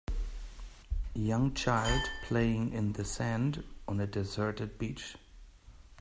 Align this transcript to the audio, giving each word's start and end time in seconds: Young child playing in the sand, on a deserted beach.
Young 1.13 1.53
child 1.53 2.01
playing 2.23 2.73
in 2.73 2.93
the 2.93 3.05
sand, 3.05 3.63
on 3.87 3.99
a 3.99 4.07
deserted 4.07 4.79
beach. 4.79 5.15